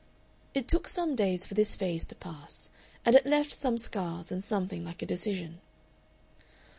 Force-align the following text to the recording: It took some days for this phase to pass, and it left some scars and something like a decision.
It 0.55 0.67
took 0.67 0.87
some 0.87 1.15
days 1.15 1.45
for 1.45 1.53
this 1.53 1.75
phase 1.75 2.07
to 2.07 2.15
pass, 2.15 2.71
and 3.05 3.13
it 3.15 3.23
left 3.27 3.53
some 3.53 3.77
scars 3.77 4.31
and 4.31 4.43
something 4.43 4.83
like 4.83 5.03
a 5.03 5.05
decision. 5.05 5.61